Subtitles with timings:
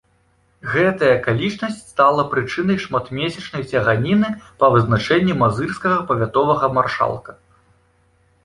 [0.69, 4.31] Гэтая акалічнасць стала прычынай шматмесячнай цяганіны
[4.65, 7.31] па вызначэнні мазырскага павятовага маршалка.